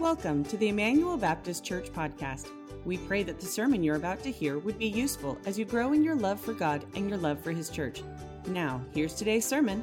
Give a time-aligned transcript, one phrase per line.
[0.00, 2.46] Welcome to the Immanuel Baptist Church podcast.
[2.84, 5.92] We pray that the sermon you're about to hear would be useful as you grow
[5.92, 8.04] in your love for God and your love for His church.
[8.46, 9.82] Now, here's today's sermon.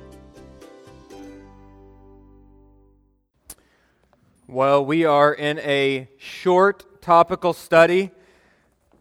[4.47, 8.09] Well, we are in a short topical study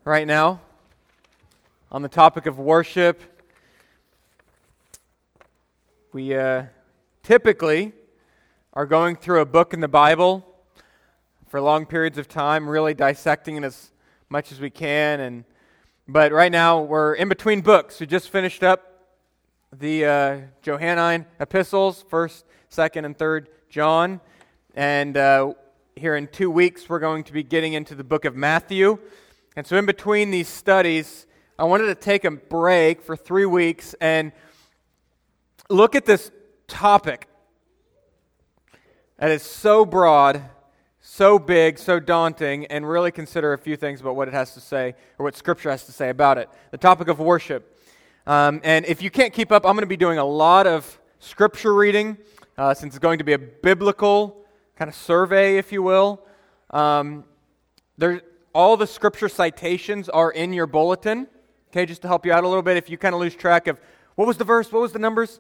[0.04, 0.62] right now
[1.92, 3.22] on the topic of worship.
[6.12, 6.64] We uh,
[7.22, 7.92] typically
[8.72, 10.44] are going through a book in the Bible
[11.54, 13.92] for long periods of time, really dissecting it as
[14.28, 15.20] much as we can.
[15.20, 15.44] And
[16.08, 18.00] but right now we're in between books.
[18.00, 19.06] We just finished up
[19.72, 24.20] the uh, Johannine epistles, first, second, and third John,
[24.74, 25.54] and uh,
[25.94, 28.98] here in two weeks we're going to be getting into the book of Matthew.
[29.54, 31.24] And so in between these studies,
[31.56, 34.32] I wanted to take a break for three weeks and
[35.70, 36.32] look at this
[36.66, 37.28] topic
[39.18, 40.42] that is so broad
[41.16, 44.60] so big, so daunting, and really consider a few things about what it has to
[44.60, 46.48] say, or what Scripture has to say about it.
[46.72, 47.80] The topic of worship.
[48.26, 50.98] Um, and if you can't keep up, I'm going to be doing a lot of
[51.20, 52.18] Scripture reading,
[52.58, 54.44] uh, since it's going to be a biblical
[54.74, 56.20] kind of survey, if you will.
[56.70, 57.22] Um,
[57.96, 58.20] there,
[58.52, 61.28] all the Scripture citations are in your bulletin,
[61.70, 62.76] okay, just to help you out a little bit.
[62.76, 63.78] If you kind of lose track of
[64.16, 65.38] what was the verse, what was the numbers,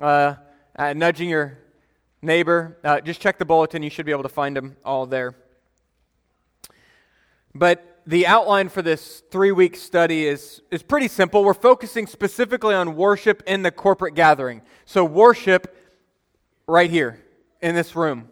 [0.00, 0.34] uh,
[0.76, 1.58] uh, nudging your
[2.22, 3.82] neighbor, uh, just check the bulletin.
[3.82, 5.34] You should be able to find them all there.
[7.54, 11.42] But the outline for this three week study is, is pretty simple.
[11.42, 14.62] We're focusing specifically on worship in the corporate gathering.
[14.84, 15.74] So, worship
[16.66, 17.20] right here
[17.60, 18.28] in this room,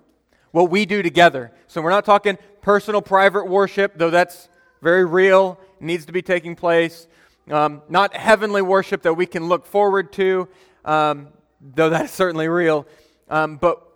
[0.53, 1.53] what we do together.
[1.67, 4.49] So, we're not talking personal, private worship, though that's
[4.81, 7.09] very real, needs to be taking place.
[7.51, 10.49] Um, not heavenly worship that we can look forward to,
[10.85, 11.29] um,
[11.61, 12.87] though that's certainly real.
[13.29, 13.87] Um, but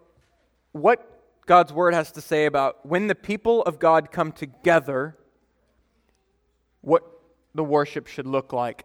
[0.72, 5.16] what God's word has to say about when the people of God come together,
[6.80, 7.02] what
[7.54, 8.84] the worship should look like.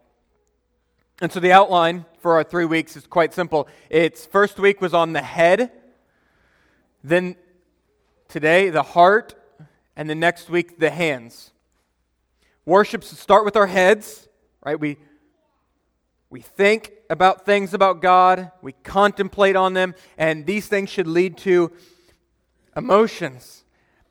[1.21, 3.67] And so the outline for our three weeks is quite simple.
[3.89, 5.71] It's first week was on the head,
[7.03, 7.35] then
[8.27, 9.35] today the heart,
[9.95, 11.51] and the next week the hands.
[12.65, 14.27] Worship should start with our heads,
[14.65, 14.79] right?
[14.79, 14.97] We
[16.33, 21.37] we think about things about God, we contemplate on them, and these things should lead
[21.37, 21.71] to
[22.75, 23.63] emotions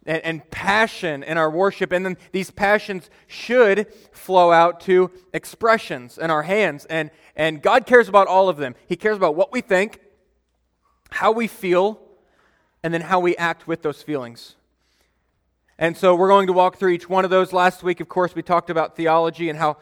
[0.06, 1.90] and, and, passion in our worship.
[1.90, 6.84] And then these passions should flow out to expressions in our hands.
[6.84, 8.76] And, and God cares about all of them.
[8.86, 9.98] He cares about what we think,
[11.10, 12.00] how we feel,
[12.84, 14.54] and then how we act with those feelings.
[15.76, 17.52] And so we're going to walk through each one of those.
[17.52, 19.78] Last week, of course, we talked about theology and how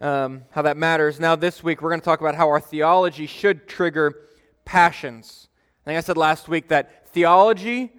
[0.00, 1.18] um, how that matters.
[1.18, 4.14] Now, this week, we're going to talk about how our theology should trigger
[4.64, 5.48] passions.
[5.84, 7.92] I think I said last week that theology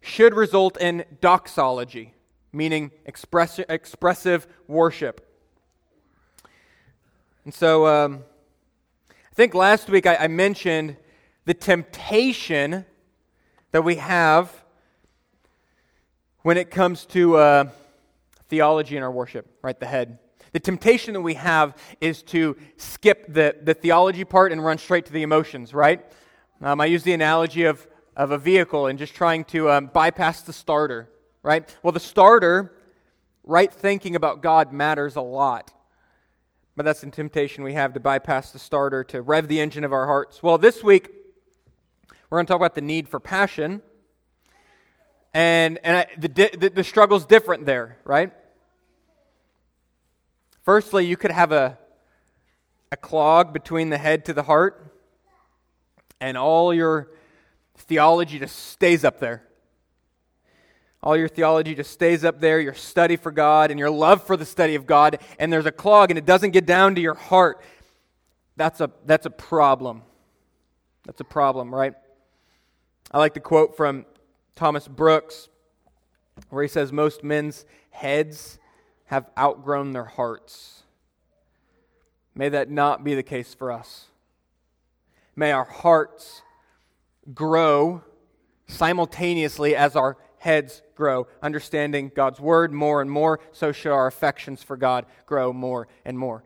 [0.00, 2.14] should result in doxology,
[2.52, 5.28] meaning express, expressive worship.
[7.44, 8.24] And so, um,
[9.10, 10.96] I think last week I, I mentioned
[11.44, 12.84] the temptation
[13.70, 14.52] that we have
[16.42, 17.70] when it comes to uh,
[18.48, 19.78] theology in our worship, right?
[19.78, 20.18] The head.
[20.52, 25.06] The temptation that we have is to skip the, the theology part and run straight
[25.06, 26.04] to the emotions, right?
[26.60, 30.42] Um, I use the analogy of, of a vehicle and just trying to um, bypass
[30.42, 31.08] the starter,
[31.42, 31.74] right?
[31.82, 32.76] Well, the starter,
[33.44, 35.72] right thinking about God matters a lot.
[36.76, 39.92] But that's the temptation we have to bypass the starter, to rev the engine of
[39.92, 40.42] our hearts.
[40.42, 41.10] Well, this week,
[42.28, 43.80] we're going to talk about the need for passion.
[45.32, 48.32] And, and I, the, the, the struggle's different there, right?
[50.64, 51.76] Firstly, you could have a,
[52.92, 54.94] a clog between the head to the heart,
[56.20, 57.10] and all your
[57.76, 59.42] theology just stays up there.
[61.02, 64.36] All your theology just stays up there, your study for God and your love for
[64.36, 67.14] the study of God, and there's a clog and it doesn't get down to your
[67.14, 67.60] heart.
[68.56, 70.02] That's a, that's a problem.
[71.04, 71.94] That's a problem, right?
[73.10, 74.06] I like the quote from
[74.54, 75.48] Thomas Brooks
[76.50, 78.60] where he says, Most men's heads
[79.12, 80.84] have outgrown their hearts.
[82.34, 84.06] May that not be the case for us.
[85.36, 86.40] May our hearts
[87.34, 88.04] grow
[88.68, 94.62] simultaneously as our heads grow, understanding God's word more and more, so should our affections
[94.62, 96.42] for God grow more and more.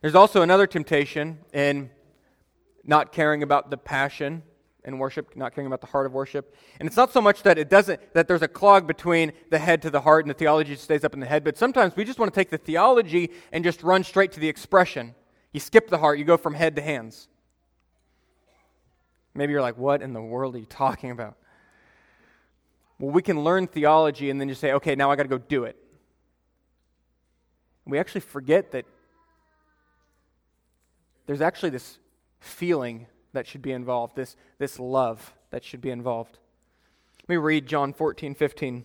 [0.00, 1.90] There's also another temptation in
[2.82, 4.42] not caring about the passion
[4.86, 6.54] in worship, not caring about the heart of worship.
[6.78, 9.82] And it's not so much that it doesn't that there's a clog between the head
[9.82, 12.18] to the heart and the theology stays up in the head, but sometimes we just
[12.18, 15.14] want to take the theology and just run straight to the expression.
[15.52, 17.28] You skip the heart, you go from head to hands.
[19.34, 21.36] Maybe you're like, what in the world are you talking about?
[22.98, 25.38] Well, we can learn theology and then just say, okay, now I got to go
[25.38, 25.76] do it.
[27.84, 28.86] We actually forget that
[31.26, 31.98] there's actually this
[32.40, 33.06] feeling
[33.36, 36.38] that should be involved, this, this love that should be involved.
[37.22, 38.84] Let me read John 14, 15.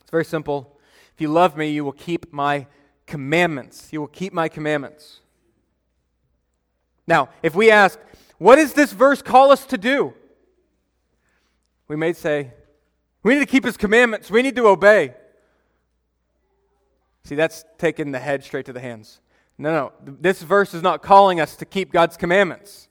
[0.00, 0.78] It's very simple.
[1.14, 2.66] If you love me, you will keep my
[3.06, 3.92] commandments.
[3.92, 5.20] You will keep my commandments.
[7.06, 7.98] Now, if we ask,
[8.38, 10.14] what does this verse call us to do?
[11.88, 12.52] We may say,
[13.22, 14.30] we need to keep his commandments.
[14.30, 15.14] We need to obey.
[17.24, 19.20] See, that's taking the head straight to the hands.
[19.58, 19.92] No, no.
[20.20, 22.88] This verse is not calling us to keep God's commandments.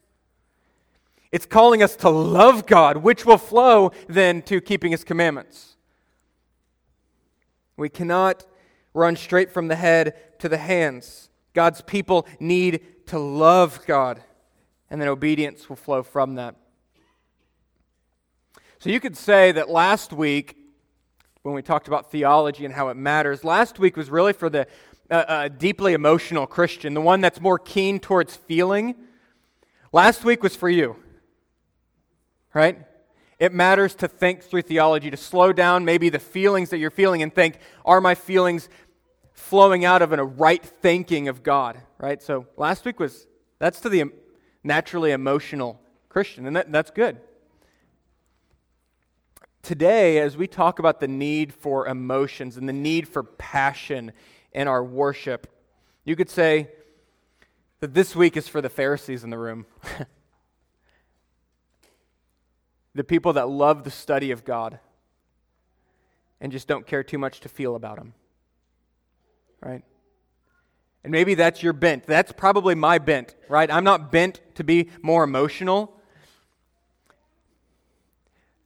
[1.36, 5.76] It's calling us to love God, which will flow then to keeping his commandments.
[7.76, 8.46] We cannot
[8.94, 11.30] run straight from the head to the hands.
[11.52, 14.24] God's people need to love God,
[14.90, 16.56] and then obedience will flow from that.
[18.80, 20.56] So you could say that last week,
[21.42, 24.68] when we talked about theology and how it matters, last week was really for the
[25.12, 28.96] uh, uh, deeply emotional Christian, the one that's more keen towards feeling.
[29.92, 30.96] Last week was for you,
[32.56, 32.80] right?
[33.38, 37.22] It matters to think through theology, to slow down maybe the feelings that you're feeling
[37.22, 38.70] and think, are my feelings
[39.34, 42.24] flowing out of a right thinking of God, right?
[42.24, 43.28] So last week was,
[43.60, 44.06] that's to the
[44.64, 47.18] naturally emotional Christian, and that, that's good.
[49.62, 54.14] Today, as we talk about the need for emotions and the need for passion
[54.54, 55.48] in our worship,
[56.06, 56.70] you could say
[57.82, 59.66] that this week is for the Pharisees in the room.
[62.96, 64.80] the people that love the study of God
[66.42, 68.14] and just don't care too much to feel about Him
[69.66, 69.84] right?
[71.04, 72.06] And maybe that's your bent.
[72.06, 73.70] That's probably my bent, right?
[73.70, 75.94] I'm not bent to be more emotional.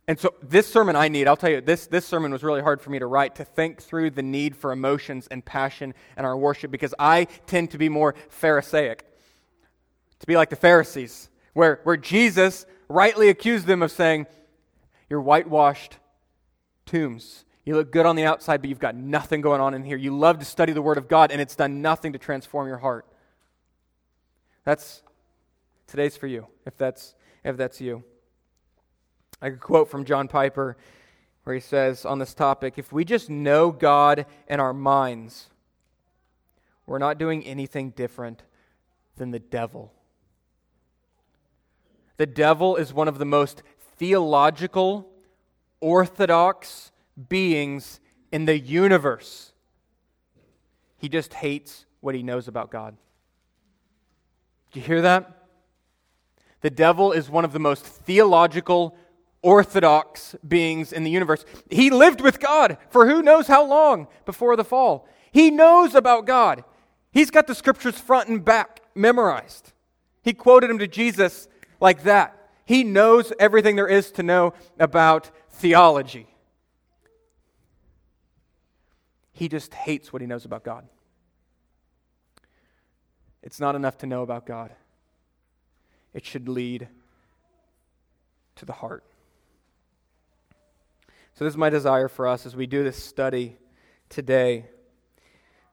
[0.08, 2.82] And so, this sermon I need, I'll tell you, this, this sermon was really hard
[2.82, 6.38] for me to write, to think through the need for emotions and passion in our
[6.38, 9.06] worship, because I tend to be more Pharisaic,
[10.20, 14.28] to be like the Pharisees, where, where Jesus rightly accused them of saying,
[15.10, 15.98] You're whitewashed
[16.86, 17.46] tombs.
[17.66, 19.98] You look good on the outside, but you've got nothing going on in here.
[19.98, 22.80] You love to study the Word of God, and it's done nothing to transform your
[22.80, 23.06] heart.
[24.66, 25.04] That's
[25.88, 28.04] today's for you, if that's if that's you.
[29.42, 30.78] I could quote from John Piper
[31.44, 35.48] where he says on this topic if we just know God in our minds,
[36.86, 38.44] we're not doing anything different
[39.18, 39.94] than the devil.
[42.20, 43.64] The devil is one of the most
[43.96, 45.10] theological,
[45.80, 46.92] orthodox,
[47.30, 49.54] beings in the universe.
[50.98, 52.98] He just hates what he knows about God.
[54.74, 55.46] Do you hear that?
[56.60, 58.98] The devil is one of the most theological,
[59.42, 61.46] orthodox beings in the universe.
[61.70, 65.08] He lived with God for who knows how long before the fall.
[65.32, 66.66] He knows about God.
[67.14, 69.72] He's got the scriptures front and back memorized.
[70.22, 71.48] He quoted them to Jesus
[71.80, 72.36] like that.
[72.66, 76.28] He knows everything there is to know about theology.
[79.32, 80.88] He just hates what he knows about God.
[83.42, 84.72] It's not enough to know about God,
[86.14, 86.88] it should lead
[88.58, 89.04] to the heart.
[91.36, 93.56] So, this is my desire for us as we do this study
[94.10, 94.66] today.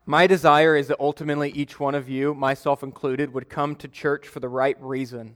[0.06, 4.28] My desire is that ultimately each one of you, myself included, would come to church
[4.28, 5.34] for the right reason.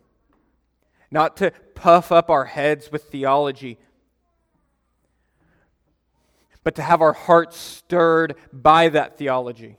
[1.11, 3.79] Not to puff up our heads with theology,
[6.63, 9.77] but to have our hearts stirred by that theology.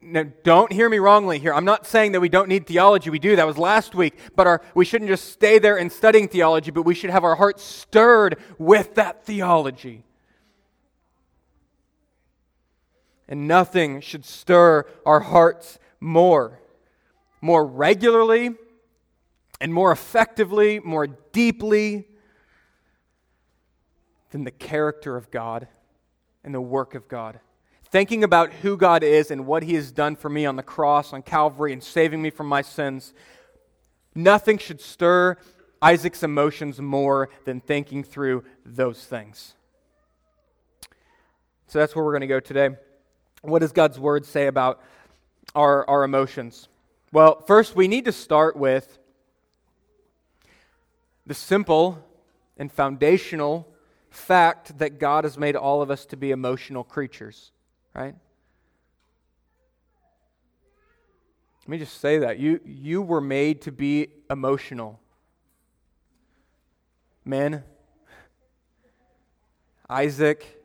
[0.00, 1.52] Now, don't hear me wrongly here.
[1.52, 3.10] I'm not saying that we don't need theology.
[3.10, 3.36] We do.
[3.36, 4.16] That was last week.
[4.34, 7.34] But our, we shouldn't just stay there in studying theology, but we should have our
[7.34, 10.04] hearts stirred with that theology.
[13.28, 16.60] And nothing should stir our hearts more.
[17.42, 18.56] More regularly
[19.60, 22.06] and more effectively, more deeply
[24.30, 25.68] than the character of God
[26.42, 27.40] and the work of God.
[27.90, 31.12] Thinking about who God is and what He has done for me on the cross,
[31.12, 33.12] on Calvary, and saving me from my sins,
[34.14, 35.36] nothing should stir
[35.82, 39.54] Isaac's emotions more than thinking through those things.
[41.66, 42.70] So that's where we're going to go today.
[43.42, 44.80] What does God's Word say about
[45.54, 46.68] our, our emotions?
[47.12, 48.99] Well, first, we need to start with
[51.30, 52.04] the simple
[52.56, 53.72] and foundational
[54.10, 57.52] fact that God has made all of us to be emotional creatures,
[57.94, 58.16] right?
[61.60, 62.40] Let me just say that.
[62.40, 64.98] You, you were made to be emotional.
[67.24, 67.62] Men,
[69.88, 70.60] Isaac,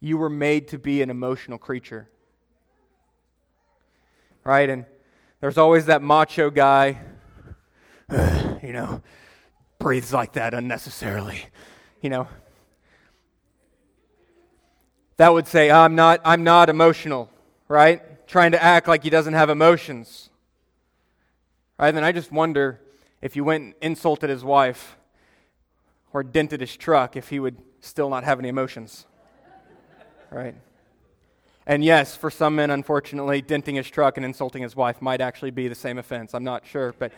[0.00, 2.08] you were made to be an emotional creature.
[4.44, 4.70] Right?
[4.70, 4.86] And
[5.42, 7.02] there's always that macho guy,
[8.62, 9.02] you know,
[9.78, 11.46] breathes like that unnecessarily,
[12.00, 12.28] you know.
[15.16, 17.30] That would say, I'm not, I'm not emotional,
[17.68, 18.26] right?
[18.26, 20.28] Trying to act like he doesn't have emotions.
[21.78, 21.92] Right?
[21.92, 22.80] Then I just wonder
[23.22, 24.96] if you went and insulted his wife
[26.12, 29.06] or dented his truck, if he would still not have any emotions.
[30.30, 30.54] right?
[31.66, 35.50] And yes, for some men, unfortunately, denting his truck and insulting his wife might actually
[35.50, 36.34] be the same offense.
[36.34, 37.12] I'm not sure, but.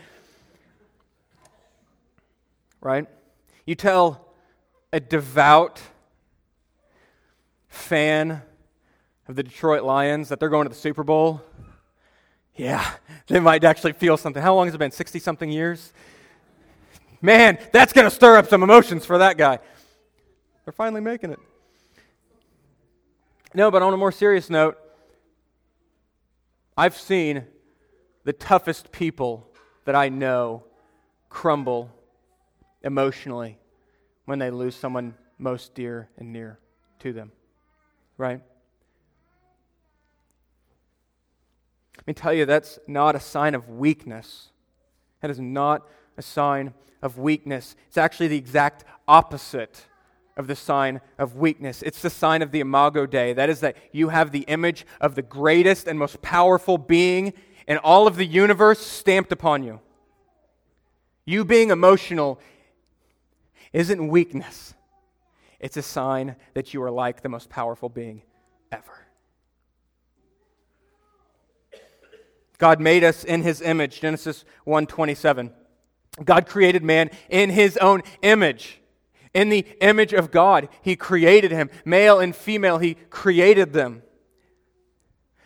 [2.81, 3.07] Right?
[3.67, 4.27] You tell
[4.93, 5.81] a devout
[7.69, 8.43] fan
[9.29, 11.43] of the Detroit Lions that they're going to the Super Bowl.
[12.57, 12.85] Yeah,
[13.27, 14.43] they might actually feel something.
[14.43, 14.91] How long has it been?
[14.91, 15.93] 60 something years?
[17.21, 19.59] Man, that's going to stir up some emotions for that guy.
[20.65, 21.39] They're finally making it.
[23.55, 24.79] No, but on a more serious note,
[26.77, 27.45] I've seen
[28.25, 29.49] the toughest people
[29.85, 30.65] that I know
[31.29, 31.91] crumble
[32.83, 33.59] emotionally
[34.25, 36.59] when they lose someone most dear and near
[37.01, 37.33] to them.
[38.17, 38.41] Right?
[41.97, 44.49] Let me tell you, that's not a sign of weakness.
[45.21, 47.77] That is not a sign of weakness.
[47.89, 49.87] It's actually the exact opposite
[50.37, 51.83] of the sign of weakness.
[51.83, 53.33] It's the sign of the imago Dei.
[53.33, 57.33] That is, that you have the image of the greatest and most powerful being
[57.67, 59.81] in all of the universe stamped upon you.
[61.25, 62.41] You being emotional
[63.73, 64.75] isn't weakness,
[65.61, 68.23] it's a sign that you are like the most powerful being
[68.71, 69.07] ever.
[72.59, 75.53] God made us in his image, Genesis 1:27.
[76.25, 78.81] God created man in his own image.
[79.33, 81.71] In the image of God, he created him.
[81.85, 84.03] Male and female, he created them.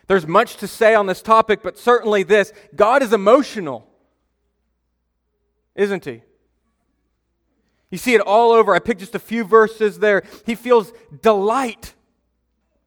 [0.06, 3.86] There's much to say on this topic, but certainly this God is emotional,
[5.74, 6.22] isn't he?
[7.92, 8.74] You see it all over.
[8.74, 10.22] I picked just a few verses there.
[10.46, 11.92] He feels delight,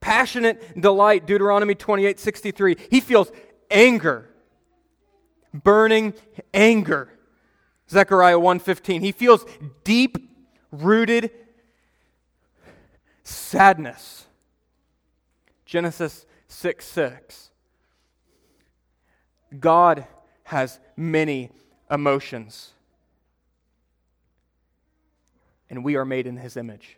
[0.01, 2.75] passionate delight, Deuteronomy 28 63.
[2.89, 3.31] He feels
[3.69, 4.27] anger,
[5.53, 6.15] burning
[6.55, 7.09] anger.
[7.87, 9.01] Zechariah 1:15.
[9.01, 9.45] He feels
[9.83, 10.17] deep
[10.71, 11.29] rooted
[13.23, 14.25] sadness.
[15.67, 17.51] Genesis 6 6.
[19.59, 20.07] God
[20.45, 21.51] has many
[21.91, 22.74] emotions
[25.69, 26.97] and we are made in his image.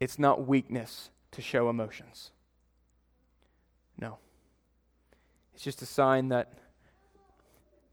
[0.00, 2.30] It's not weakness to show emotions.
[3.98, 4.18] No.
[5.54, 6.52] It's just a sign that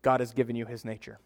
[0.01, 1.19] God has given you his nature.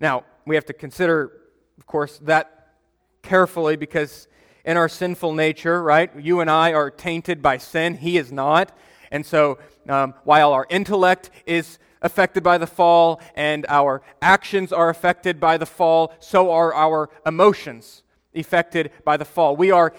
[0.00, 1.32] Now, we have to consider,
[1.78, 2.74] of course, that
[3.22, 4.28] carefully because
[4.64, 7.96] in our sinful nature, right, you and I are tainted by sin.
[7.96, 8.76] He is not.
[9.10, 14.88] And so, um, while our intellect is affected by the fall and our actions are
[14.88, 18.02] affected by the fall, so are our emotions
[18.34, 19.56] affected by the fall.
[19.56, 19.92] We are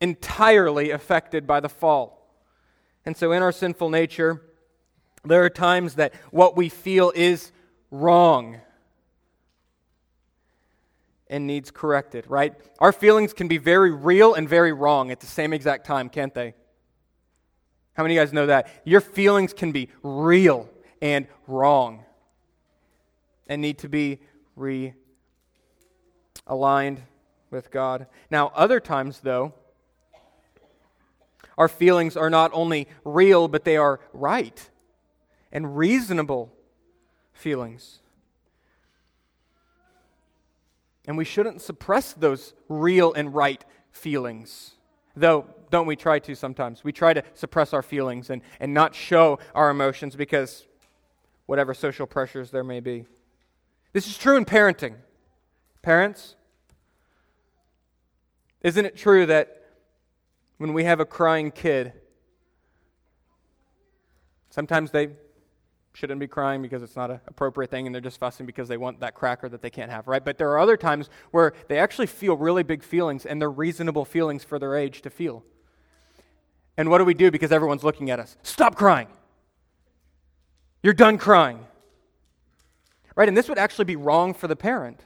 [0.00, 2.28] entirely affected by the fall.
[3.04, 4.42] And so, in our sinful nature,
[5.24, 7.52] there are times that what we feel is
[7.90, 8.60] wrong
[11.28, 12.54] and needs corrected, right?
[12.78, 16.34] Our feelings can be very real and very wrong at the same exact time, can't
[16.34, 16.54] they?
[17.94, 18.68] How many of you guys know that?
[18.84, 20.68] Your feelings can be real
[21.00, 22.04] and wrong
[23.46, 24.20] and need to be
[24.56, 24.94] realigned
[27.50, 28.06] with God.
[28.30, 29.52] Now, other times, though,
[31.58, 34.70] our feelings are not only real, but they are right
[35.52, 36.50] and reasonable
[37.34, 37.98] feelings.
[41.06, 44.72] And we shouldn't suppress those real and right feelings.
[45.14, 46.84] Though, don't we try to sometimes?
[46.84, 50.66] We try to suppress our feelings and, and not show our emotions because
[51.46, 53.06] whatever social pressures there may be.
[53.94, 54.96] This is true in parenting.
[55.80, 56.36] Parents,
[58.60, 59.64] isn't it true that
[60.58, 61.94] when we have a crying kid,
[64.50, 65.08] sometimes they
[65.94, 68.76] shouldn't be crying because it's not an appropriate thing and they're just fussing because they
[68.76, 70.24] want that cracker that they can't have, right?
[70.24, 74.04] But there are other times where they actually feel really big feelings and they're reasonable
[74.04, 75.44] feelings for their age to feel.
[76.76, 78.36] And what do we do because everyone's looking at us?
[78.42, 79.08] Stop crying.
[80.82, 81.66] You're done crying.
[83.14, 83.28] Right?
[83.28, 85.00] And this would actually be wrong for the parent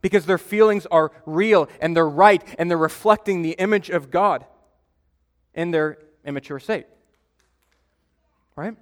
[0.00, 4.44] because their feelings are real and they're right and they're reflecting the image of God
[5.54, 6.86] in their immature state.
[8.56, 8.76] Right?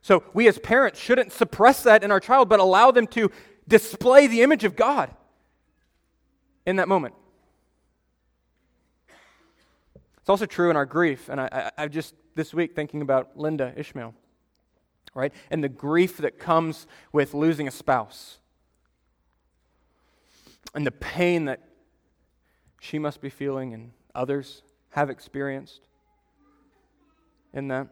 [0.00, 3.30] So we as parents shouldn't suppress that in our child, but allow them to
[3.66, 5.14] display the image of God
[6.64, 7.14] in that moment.
[10.28, 11.30] It's also true in our grief.
[11.30, 14.14] And I, I, I just, this week, thinking about Linda Ishmael,
[15.14, 15.32] right?
[15.50, 18.36] And the grief that comes with losing a spouse.
[20.74, 21.62] And the pain that
[22.78, 25.88] she must be feeling and others have experienced
[27.54, 27.86] in that.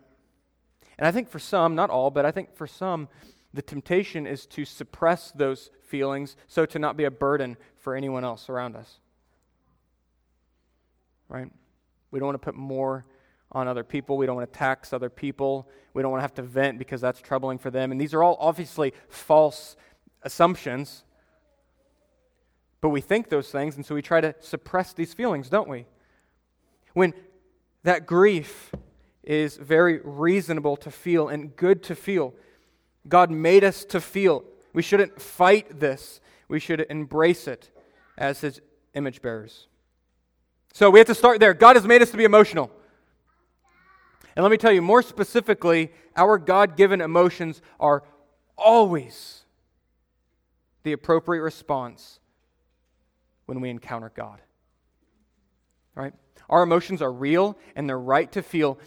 [0.98, 3.08] And I think for some, not all, but I think for some,
[3.54, 8.24] the temptation is to suppress those feelings so to not be a burden for anyone
[8.24, 8.98] else around us.
[11.30, 11.50] Right?
[12.16, 13.04] We don't want to put more
[13.52, 14.16] on other people.
[14.16, 15.68] We don't want to tax other people.
[15.92, 17.92] We don't want to have to vent because that's troubling for them.
[17.92, 19.76] And these are all obviously false
[20.22, 21.04] assumptions.
[22.80, 25.84] But we think those things, and so we try to suppress these feelings, don't we?
[26.94, 27.12] When
[27.82, 28.72] that grief
[29.22, 32.32] is very reasonable to feel and good to feel.
[33.06, 34.42] God made us to feel.
[34.72, 37.70] We shouldn't fight this, we should embrace it
[38.16, 38.62] as His
[38.94, 39.68] image bearers.
[40.76, 41.54] So we have to start there.
[41.54, 42.70] God has made us to be emotional.
[44.36, 48.04] And let me tell you more specifically, our God given emotions are
[48.58, 49.46] always
[50.82, 52.20] the appropriate response
[53.46, 54.42] when we encounter God.
[55.94, 56.12] Right?
[56.50, 58.78] Our emotions are real and they're right to feel,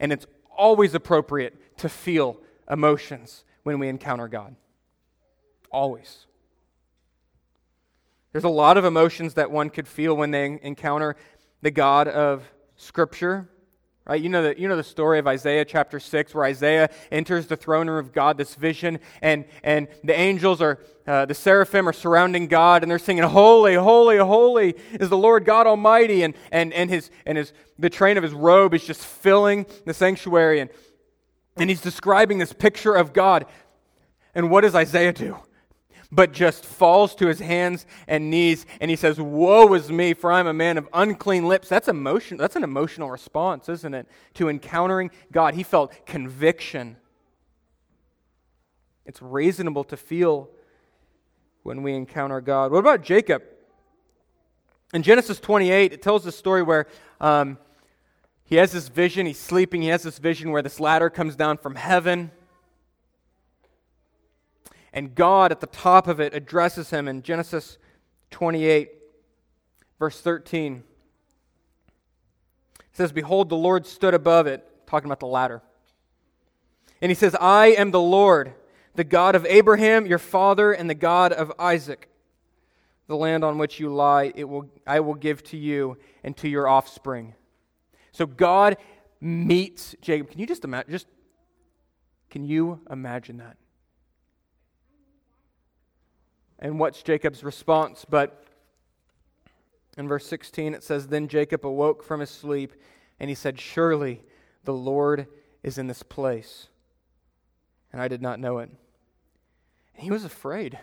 [0.00, 0.26] and it's
[0.58, 2.36] always appropriate to feel
[2.68, 4.56] emotions when we encounter God.
[5.70, 6.26] Always.
[8.32, 11.16] There's a lot of emotions that one could feel when they encounter
[11.62, 12.44] the God of
[12.76, 13.48] Scripture.
[14.06, 14.20] Right?
[14.20, 17.56] You know, the, you know the story of Isaiah chapter 6, where Isaiah enters the
[17.56, 21.92] throne room of God, this vision, and, and the angels are, uh, the seraphim are
[21.92, 26.22] surrounding God, and they're singing, Holy, holy, holy is the Lord God Almighty.
[26.22, 29.94] And, and, and, his, and his, the train of his robe is just filling the
[29.94, 30.60] sanctuary.
[30.60, 30.70] And,
[31.56, 33.46] and he's describing this picture of God.
[34.34, 35.36] And what does Isaiah do?
[36.12, 40.32] But just falls to his hands and knees and he says, Woe is me, for
[40.32, 41.68] I'm a man of unclean lips.
[41.68, 44.08] That's emotion, that's an emotional response, isn't it?
[44.34, 45.54] To encountering God.
[45.54, 46.96] He felt conviction.
[49.06, 50.50] It's reasonable to feel
[51.62, 52.72] when we encounter God.
[52.72, 53.42] What about Jacob?
[54.92, 56.86] In Genesis 28, it tells the story where
[57.20, 57.58] um,
[58.44, 61.58] he has this vision, he's sleeping, he has this vision where this ladder comes down
[61.58, 62.32] from heaven
[64.92, 67.78] and God at the top of it addresses him in Genesis
[68.30, 68.90] 28,
[69.98, 70.82] verse 13.
[72.78, 75.62] It says, Behold, the Lord stood above it, talking about the ladder.
[77.00, 78.52] And he says, I am the Lord,
[78.94, 82.08] the God of Abraham, your father, and the God of Isaac.
[83.06, 86.48] The land on which you lie, it will, I will give to you and to
[86.48, 87.34] your offspring.
[88.12, 88.76] So God
[89.20, 90.30] meets Jacob.
[90.30, 90.92] Can you just imagine?
[90.92, 91.06] Just,
[92.28, 93.56] can you imagine that?
[96.60, 98.04] And what's Jacob's response?
[98.08, 98.44] But
[99.96, 102.74] in verse 16, it says, Then Jacob awoke from his sleep,
[103.18, 104.22] and he said, Surely
[104.64, 105.26] the Lord
[105.62, 106.68] is in this place.
[107.92, 108.70] And I did not know it.
[109.94, 110.78] And he was afraid.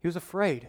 [0.00, 0.68] He was afraid.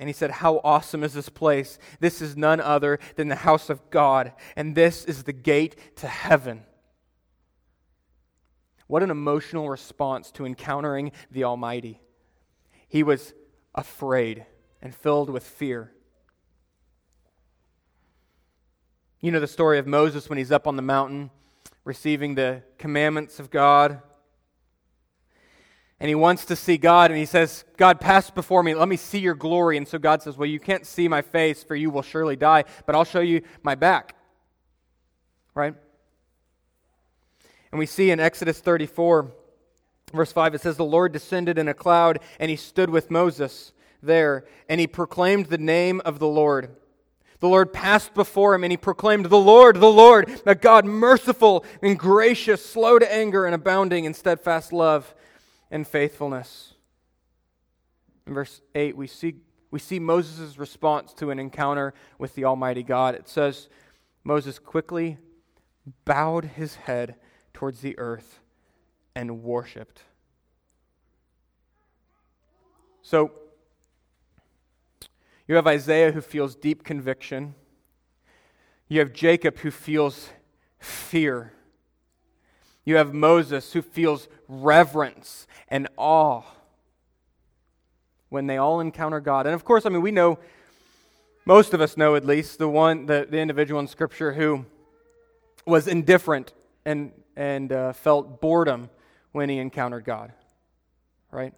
[0.00, 1.78] And he said, How awesome is this place?
[2.00, 6.08] This is none other than the house of God, and this is the gate to
[6.08, 6.64] heaven.
[8.86, 12.00] What an emotional response to encountering the Almighty.
[12.94, 13.34] He was
[13.74, 14.46] afraid
[14.80, 15.90] and filled with fear.
[19.20, 21.32] You know the story of Moses when he's up on the mountain
[21.82, 24.00] receiving the commandments of God.
[25.98, 28.76] And he wants to see God, and he says, God, pass before me.
[28.76, 29.76] Let me see your glory.
[29.76, 32.62] And so God says, Well, you can't see my face, for you will surely die,
[32.86, 34.14] but I'll show you my back.
[35.52, 35.74] Right?
[37.72, 39.32] And we see in Exodus 34
[40.14, 43.72] Verse 5, it says, The Lord descended in a cloud, and he stood with Moses
[44.02, 46.76] there, and he proclaimed the name of the Lord.
[47.40, 51.64] The Lord passed before him, and he proclaimed, The Lord, the Lord, a God merciful
[51.82, 55.14] and gracious, slow to anger, and abounding in steadfast love
[55.70, 56.74] and faithfulness.
[58.26, 59.34] In verse 8, we see,
[59.72, 63.16] we see Moses' response to an encounter with the Almighty God.
[63.16, 63.68] It says,
[64.22, 65.18] Moses quickly
[66.04, 67.16] bowed his head
[67.52, 68.40] towards the earth
[69.14, 70.02] and worshiped.
[73.02, 73.30] So,
[75.46, 77.54] you have Isaiah who feels deep conviction.
[78.88, 80.30] You have Jacob who feels
[80.78, 81.52] fear.
[82.84, 86.42] You have Moses who feels reverence and awe
[88.30, 89.46] when they all encounter God.
[89.46, 90.38] And of course, I mean, we know,
[91.44, 94.64] most of us know at least, the one, the, the individual in Scripture who
[95.66, 96.52] was indifferent
[96.84, 98.88] and and uh, felt boredom
[99.34, 100.32] when he encountered God,
[101.32, 101.52] right?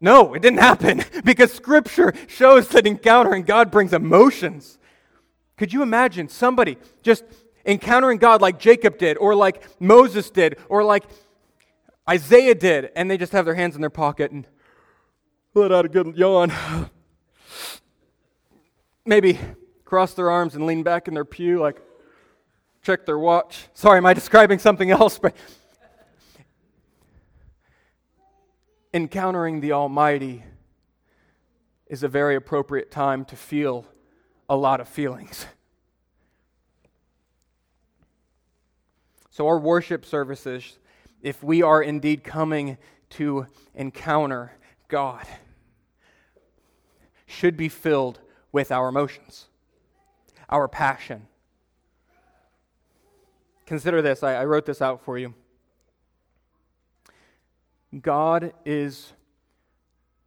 [0.00, 4.78] No, it didn't happen because Scripture shows that encountering God brings emotions.
[5.56, 7.24] Could you imagine somebody just
[7.64, 11.02] encountering God like Jacob did, or like Moses did, or like
[12.08, 14.46] Isaiah did, and they just have their hands in their pocket and
[15.54, 16.52] let out a good yawn?
[19.04, 19.40] Maybe
[19.84, 21.80] cross their arms and lean back in their pew, like
[22.82, 23.66] check their watch.
[23.74, 25.18] Sorry, am I describing something else?
[25.22, 25.34] But
[28.96, 30.42] encountering the Almighty
[31.86, 33.84] is a very appropriate time to feel
[34.48, 35.44] a lot of feelings.
[39.28, 40.78] So, our worship services,
[41.20, 42.78] if we are indeed coming
[43.10, 44.52] to encounter
[44.88, 45.26] God,
[47.26, 48.18] should be filled
[48.50, 49.44] with our emotions,
[50.48, 51.26] our passion.
[53.66, 54.22] Consider this.
[54.22, 55.34] I, I wrote this out for you.
[58.00, 59.12] God is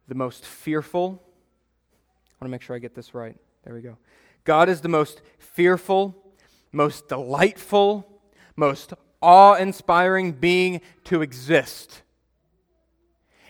[0.08, 1.22] the most fearful.
[1.22, 3.36] I want to make sure I get this right.
[3.64, 3.96] There we go.
[4.44, 6.16] God is the most fearful,
[6.72, 8.22] most delightful,
[8.56, 12.02] most awe inspiring being to exist.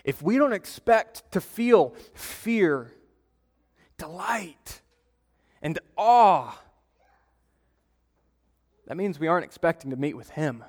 [0.05, 2.93] If we don't expect to feel fear,
[3.99, 4.81] delight,
[5.63, 6.59] and awe,
[8.87, 10.65] that means we aren't expecting to meet with Him.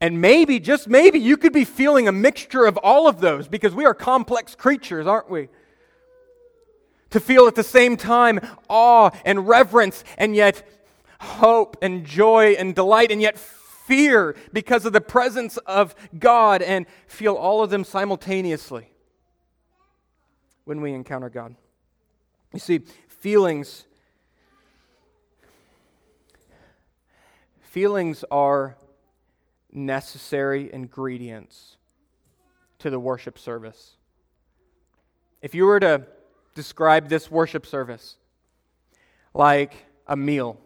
[0.00, 3.74] And maybe, just maybe, you could be feeling a mixture of all of those because
[3.74, 5.48] we are complex creatures, aren't we?
[7.10, 10.68] To feel at the same time awe and reverence, and yet
[11.20, 16.86] hope and joy and delight, and yet fear because of the presence of God, and
[17.08, 18.90] feel all of them simultaneously
[20.64, 21.56] when we encounter God.
[22.52, 23.84] You see, feelings.
[27.62, 28.76] Feelings are
[29.72, 31.76] necessary ingredients
[32.78, 33.96] to the worship service.
[35.42, 36.06] If you were to
[36.54, 38.16] describe this worship service
[39.34, 40.58] like a meal,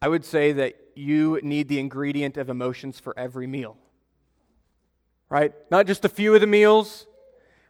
[0.00, 3.76] I would say that you need the ingredient of emotions for every meal.
[5.28, 5.52] Right?
[5.70, 7.06] Not just a few of the meals.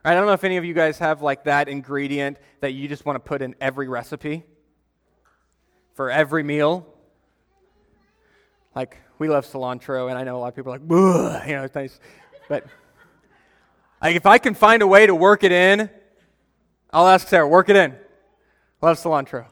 [0.04, 3.04] I don't know if any of you guys have like that ingredient that you just
[3.04, 4.44] want to put in every recipe
[5.94, 6.86] for every meal.
[8.76, 11.64] Like, we love cilantro, and I know a lot of people are like, you know,
[11.64, 11.98] it's nice.
[12.46, 12.66] But
[14.02, 15.88] like, if I can find a way to work it in,
[16.92, 17.96] I'll ask Sarah, work it in.
[18.82, 19.46] Love cilantro.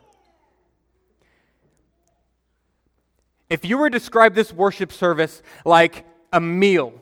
[3.48, 6.92] If you were to describe this worship service like a meal,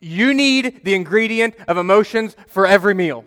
[0.00, 3.26] you need the ingredient of emotions for every meal.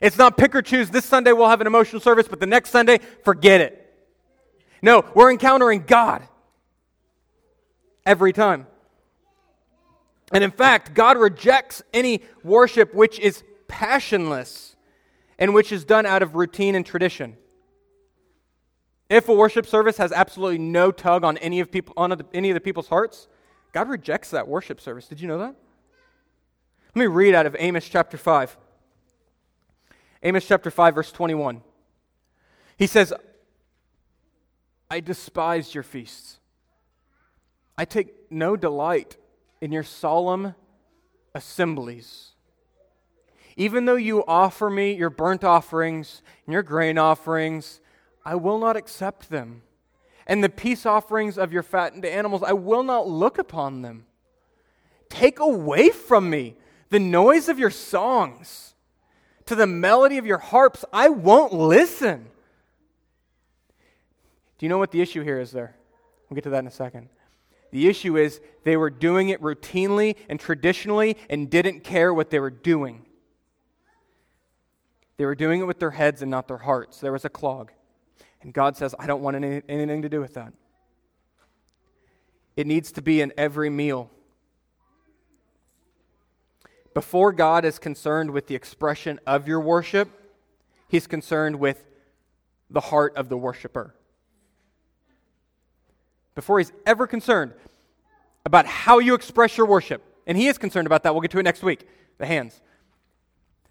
[0.00, 0.88] It's not pick or choose.
[0.88, 3.83] This Sunday we'll have an emotional service, but the next Sunday, forget it.
[4.84, 6.28] No, we're encountering God
[8.04, 8.66] every time.
[10.30, 14.76] And in fact, God rejects any worship which is passionless
[15.38, 17.38] and which is done out of routine and tradition.
[19.08, 22.54] If a worship service has absolutely no tug on any of people on any of
[22.54, 23.26] the people's hearts,
[23.72, 25.08] God rejects that worship service.
[25.08, 25.54] Did you know that?
[26.94, 28.58] Let me read out of Amos chapter 5.
[30.22, 31.62] Amos chapter 5 verse 21.
[32.76, 33.14] He says,
[34.90, 36.38] I despise your feasts.
[37.76, 39.16] I take no delight
[39.60, 40.54] in your solemn
[41.34, 42.32] assemblies.
[43.56, 47.80] Even though you offer me your burnt offerings and your grain offerings,
[48.24, 49.62] I will not accept them.
[50.26, 54.06] And the peace offerings of your fattened animals, I will not look upon them.
[55.08, 56.56] Take away from me
[56.88, 58.74] the noise of your songs.
[59.46, 62.30] To the melody of your harps, I won't listen.
[64.58, 65.76] Do you know what the issue here is there?
[66.28, 67.08] We'll get to that in a second.
[67.70, 72.38] The issue is they were doing it routinely and traditionally and didn't care what they
[72.38, 73.04] were doing.
[75.16, 77.00] They were doing it with their heads and not their hearts.
[77.00, 77.72] There was a clog.
[78.42, 80.52] And God says, I don't want any, anything to do with that.
[82.56, 84.10] It needs to be in every meal.
[86.94, 90.08] Before God is concerned with the expression of your worship,
[90.88, 91.84] He's concerned with
[92.70, 93.96] the heart of the worshiper
[96.34, 97.52] before he's ever concerned
[98.44, 100.02] about how you express your worship.
[100.26, 101.14] And he is concerned about that.
[101.14, 101.86] We'll get to it next week
[102.18, 102.60] the hands.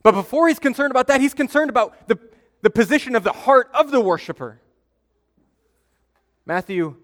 [0.02, 2.20] But before he's concerned about that, he's concerned about the,
[2.62, 4.60] the position of the heart of the worshiper.
[6.46, 6.98] Matthew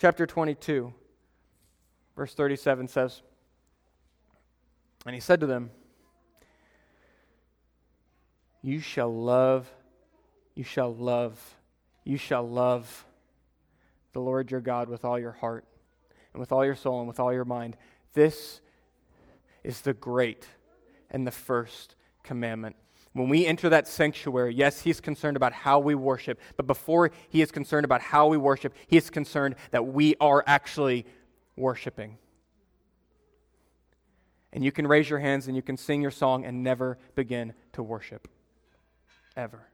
[0.00, 0.92] chapter 22,
[2.16, 3.22] verse 37 says,
[5.06, 5.70] And he said to them,
[8.62, 9.72] You shall love
[10.58, 11.38] you shall love,
[12.02, 13.06] you shall love
[14.18, 15.64] the Lord your God with all your heart
[16.32, 17.76] and with all your soul and with all your mind.
[18.14, 18.60] This
[19.62, 20.44] is the great
[21.08, 22.74] and the first commandment.
[23.12, 27.42] When we enter that sanctuary, yes, he's concerned about how we worship, but before he
[27.42, 31.06] is concerned about how we worship, he is concerned that we are actually
[31.56, 32.18] worshiping.
[34.52, 37.52] And you can raise your hands and you can sing your song and never begin
[37.74, 38.26] to worship.
[39.36, 39.68] Ever.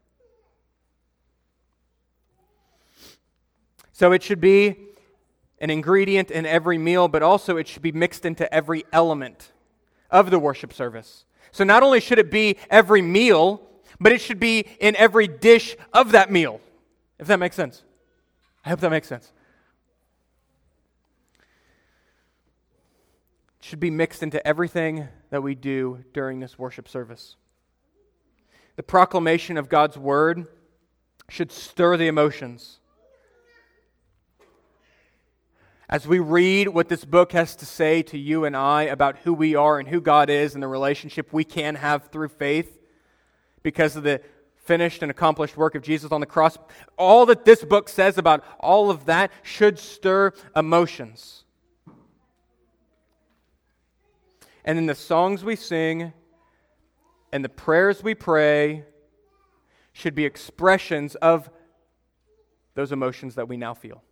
[3.95, 4.77] So it should be
[5.61, 9.53] an ingredient in every meal, but also it should be mixed into every element
[10.11, 11.25] of the worship service.
[11.53, 13.63] So not only should it be every meal,
[14.01, 16.61] but it should be in every dish of that meal.
[17.21, 17.85] If that makes sense.
[18.65, 19.31] I hope that makes sense.
[23.61, 27.37] It should be mixed into everything that we do during this worship service.
[28.75, 30.49] The proclamation of God's word
[31.29, 32.81] should stir the emotions.
[35.89, 39.35] As we read what this book has to say to you and I about who
[39.35, 42.79] we are and who God is and the relationship we can have through faith
[43.63, 44.23] because of the
[44.57, 46.57] finished and accomplished work of Jesus on the cross,
[46.97, 51.45] all that this book says about all of that should stir emotions.
[54.65, 56.15] And in the songs we sing
[57.31, 58.85] and the prayers we pray
[59.93, 61.51] should be expressions of
[62.75, 64.03] those emotions that we now feel.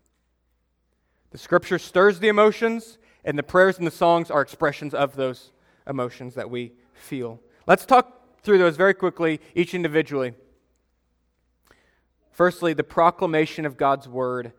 [1.32, 5.50] The scripture stirs the emotions, and the prayers and the songs are expressions of those
[5.86, 7.40] emotions that we feel.
[7.66, 10.34] Let's talk through those very quickly, each individually.
[12.30, 14.52] Firstly, the proclamation of God's word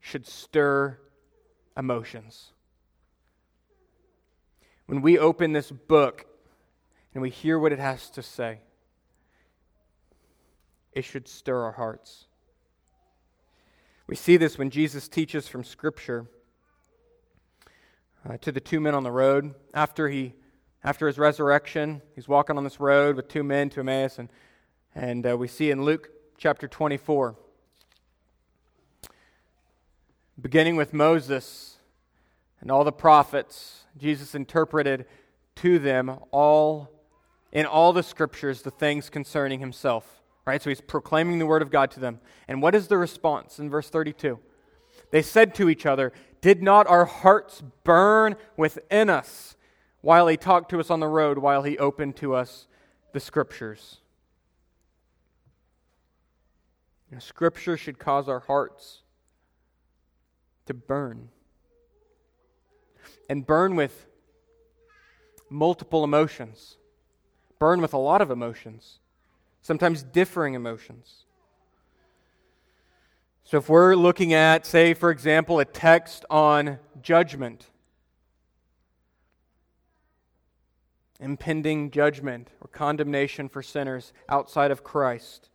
[0.00, 0.98] should stir
[1.76, 2.50] emotions.
[4.86, 6.26] When we open this book
[7.14, 8.58] and we hear what it has to say,
[10.92, 12.26] it should stir our hearts.
[14.06, 16.26] We see this when Jesus teaches from Scripture
[18.28, 19.54] uh, to the two men on the road.
[19.72, 20.34] After, he,
[20.82, 24.28] after his resurrection, he's walking on this road with two men to Emmaus, and,
[24.94, 27.34] and uh, we see in Luke chapter 24,
[30.38, 31.78] beginning with Moses
[32.60, 35.06] and all the prophets, Jesus interpreted
[35.56, 36.90] to them all
[37.52, 40.23] in all the scriptures the things concerning himself.
[40.46, 40.62] Right?
[40.62, 42.20] So he's proclaiming the word of God to them.
[42.48, 44.38] And what is the response in verse 32?
[45.10, 49.56] They said to each other, Did not our hearts burn within us
[50.02, 52.66] while he talked to us on the road, while he opened to us
[53.12, 53.98] the scriptures?
[57.10, 59.02] You know, scripture should cause our hearts
[60.66, 61.28] to burn.
[63.30, 64.06] And burn with
[65.48, 66.76] multiple emotions,
[67.58, 68.98] burn with a lot of emotions
[69.64, 71.24] sometimes differing emotions.
[73.44, 77.66] So, if we're looking at, say, for example, a text on judgment,
[81.18, 85.48] impending judgment or condemnation for sinners outside of Christ,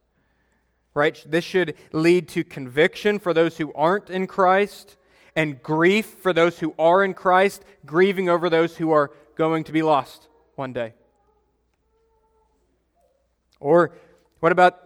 [0.96, 1.24] right?
[1.28, 4.98] This should lead to conviction for those who aren't in Christ
[5.36, 9.72] and grief for those who are in Christ, grieving over those who are going to
[9.72, 10.94] be lost one day.
[13.60, 13.92] Or
[14.40, 14.80] what about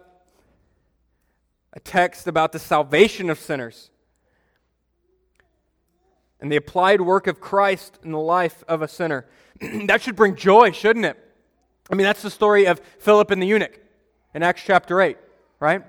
[1.72, 3.90] a text about the salvation of sinners
[6.40, 9.26] and the applied work of Christ in the life of a sinner?
[9.86, 11.18] that should bring joy, shouldn't it?
[11.90, 13.78] I mean, that's the story of Philip and the eunuch
[14.32, 15.16] in Acts chapter 8,
[15.60, 15.80] right?
[15.80, 15.86] It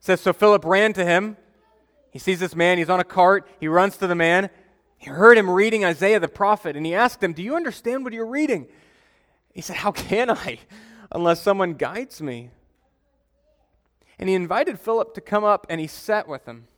[0.00, 1.36] says, So Philip ran to him.
[2.10, 4.48] He sees this man, he's on a cart, he runs to the man.
[4.96, 8.12] He heard him reading Isaiah the prophet, and he asked him, Do you understand what
[8.12, 8.66] you're reading?
[9.52, 10.58] He said, How can I?
[11.10, 12.50] Unless someone guides me.
[14.18, 16.68] And he invited Philip to come up and he sat with him.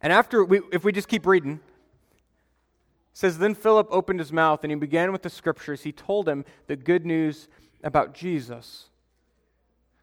[0.00, 1.60] And after, we, if we just keep reading,
[3.12, 5.82] says, Then Philip opened his mouth and he began with the scriptures.
[5.82, 7.48] He told him the good news
[7.82, 8.90] about Jesus.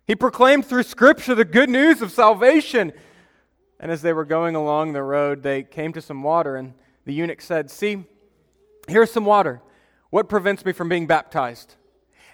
[0.05, 2.91] He proclaimed through scripture the good news of salvation.
[3.79, 6.73] And as they were going along the road, they came to some water, and
[7.05, 8.03] the eunuch said, See,
[8.87, 9.61] here's some water.
[10.09, 11.75] What prevents me from being baptized?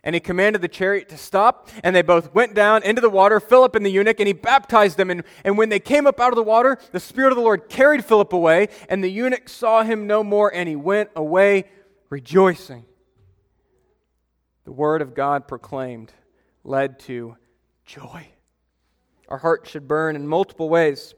[0.04, 3.40] And he commanded the chariot to stop, and they both went down into the water,
[3.40, 5.10] Philip and the eunuch, and he baptized them.
[5.10, 7.70] And, and when they came up out of the water, the Spirit of the Lord
[7.70, 11.66] carried Philip away, and the eunuch saw him no more, and he went away
[12.10, 12.86] rejoicing.
[14.64, 16.14] The word of God proclaimed
[16.64, 17.36] led to
[17.86, 18.28] joy.
[19.28, 21.14] Our hearts should burn in multiple ways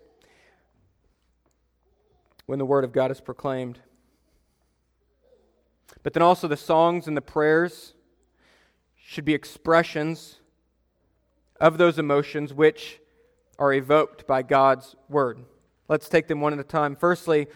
[2.46, 3.80] when the word of God is proclaimed.
[6.04, 7.94] But then also the songs and the prayers
[9.12, 10.39] should be expressions
[11.60, 13.02] of those emotions which
[13.60, 15.43] are evoked by God's word.
[15.89, 16.95] Let's take them one at a time.
[16.95, 17.47] Firstly,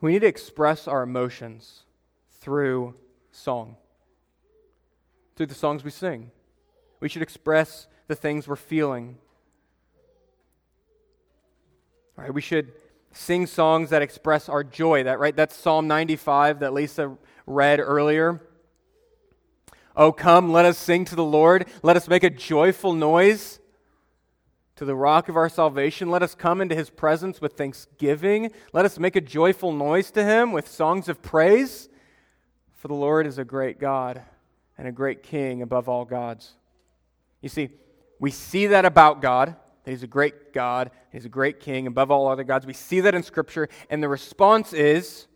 [0.00, 1.82] we need to express our emotions
[2.40, 2.94] through
[3.30, 3.76] song,
[5.36, 6.30] through the songs we sing.
[7.00, 9.18] We should express the things we're feeling.
[12.16, 12.72] All right, we should
[13.12, 15.02] sing songs that express our joy.
[15.02, 15.36] That right?
[15.36, 18.40] That's Psalm 95 that Lisa read earlier.
[19.98, 21.66] Oh, come, let us sing to the Lord.
[21.82, 23.58] Let us make a joyful noise
[24.76, 26.08] to the rock of our salvation.
[26.08, 28.52] Let us come into his presence with thanksgiving.
[28.72, 31.88] Let us make a joyful noise to him with songs of praise.
[32.76, 34.22] For the Lord is a great God
[34.78, 36.52] and a great king above all gods.
[37.40, 37.70] You see,
[38.20, 42.12] we see that about God, that he's a great God, he's a great king above
[42.12, 42.66] all other gods.
[42.66, 45.26] We see that in Scripture, and the response is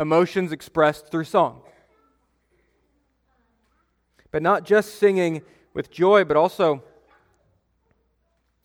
[0.00, 1.60] emotions expressed through song.
[4.34, 5.42] But not just singing
[5.74, 6.82] with joy, but also,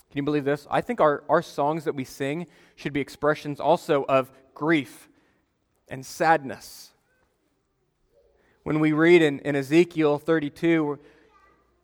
[0.10, 0.66] can you believe this?
[0.68, 5.10] I think our, our songs that we sing should be expressions also of grief
[5.88, 6.90] and sadness.
[8.64, 10.98] When we read in, in Ezekiel 32,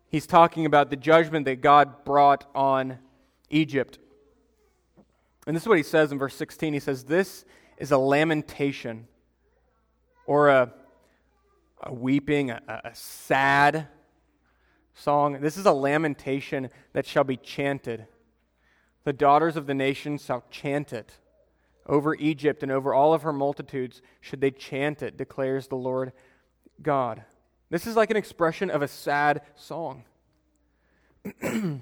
[0.09, 2.97] he's talking about the judgment that God brought on
[3.51, 3.99] Egypt.
[5.45, 6.73] And this is what he says in verse 16.
[6.73, 7.45] He says, This
[7.77, 9.07] is a lamentation
[10.25, 10.73] or a
[11.85, 13.87] a weeping, a, a sad
[14.93, 15.39] song.
[15.41, 18.07] This is a lamentation that shall be chanted.
[19.03, 21.17] The daughters of the nations shall chant it.
[21.87, 26.13] Over Egypt and over all of her multitudes should they chant it, declares the Lord
[26.81, 27.23] God.
[27.69, 30.03] This is like an expression of a sad song.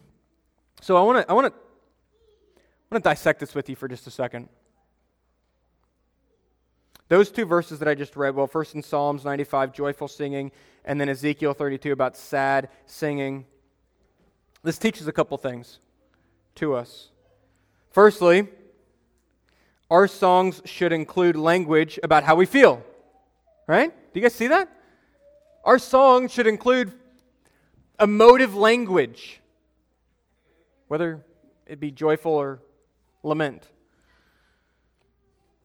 [0.81, 3.87] so I want to I want to I want to dissect this with you for
[3.87, 4.49] just a second.
[7.13, 10.51] Those two verses that I just read, well, first in Psalms 95, joyful singing,
[10.83, 13.45] and then Ezekiel 32 about sad singing.
[14.63, 15.77] This teaches a couple things
[16.55, 17.09] to us.
[17.91, 18.47] Firstly,
[19.91, 22.83] our songs should include language about how we feel.
[23.67, 23.91] Right?
[24.11, 24.75] Do you guys see that?
[25.63, 26.93] Our songs should include
[27.99, 29.39] emotive language,
[30.87, 31.23] whether
[31.67, 32.63] it be joyful or
[33.21, 33.69] lament.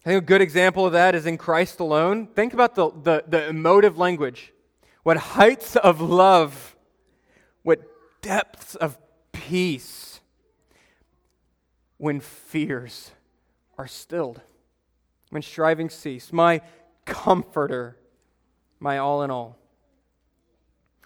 [0.08, 2.28] I think a good example of that is in Christ alone.
[2.28, 4.54] Think about the, the, the emotive language.
[5.02, 6.74] What heights of love,
[7.62, 7.82] what
[8.22, 8.96] depths of
[9.32, 10.20] peace
[11.98, 13.10] when fears
[13.76, 14.40] are stilled,
[15.28, 16.32] when striving cease.
[16.32, 16.62] My
[17.04, 17.98] comforter,
[18.80, 19.58] my all in all.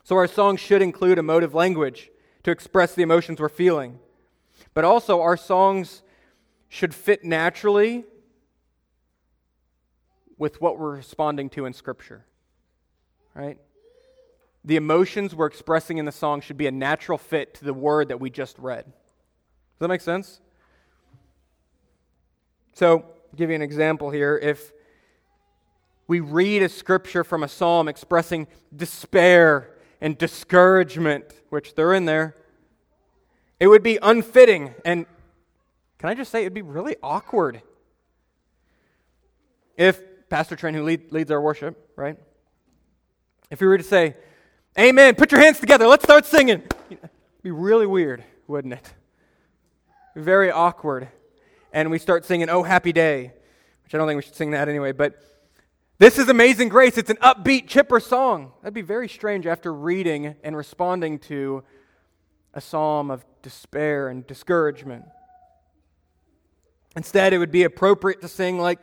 [0.05, 2.13] So our songs should include emotive language
[2.45, 3.99] to express the emotions we're feeling.
[4.75, 6.03] But also, our songs
[6.69, 8.05] should fit naturally
[10.43, 12.25] with what we're responding to in Scripture.
[13.33, 13.59] Right?
[14.65, 18.09] The emotions we're expressing in the song should be a natural fit to the word
[18.09, 18.85] that we just read.
[18.87, 20.41] Does that make sense?
[22.73, 24.37] So, I'll give you an example here.
[24.37, 24.73] If
[26.09, 32.35] we read a scripture from a psalm expressing despair and discouragement, which they're in there,
[33.61, 34.75] it would be unfitting.
[34.85, 35.07] And
[35.99, 37.63] can I just say, it would be really awkward
[39.77, 40.01] if
[40.33, 42.17] Pastor Trent, who lead, leads our worship, right?
[43.51, 44.17] If we were to say,
[44.79, 47.11] Amen, put your hands together, let's start singing, it'd
[47.43, 48.95] be really weird, wouldn't it?
[50.17, 51.09] Very awkward.
[51.71, 53.35] And we start singing, Oh, happy day,
[53.85, 55.23] which I don't think we should sing that anyway, but
[55.99, 56.97] this is Amazing Grace.
[56.97, 58.53] It's an upbeat, chipper song.
[58.63, 61.63] That'd be very strange after reading and responding to
[62.55, 65.05] a psalm of despair and discouragement.
[66.97, 68.79] Instead, it would be appropriate to sing like,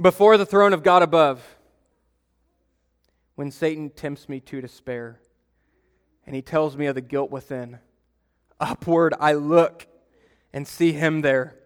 [0.00, 1.56] before the throne of God above
[3.34, 5.20] when Satan tempts me to despair
[6.26, 7.78] and he tells me of the guilt within.
[8.60, 9.86] Upward I look
[10.52, 11.56] and see him there